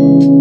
[0.00, 0.39] you.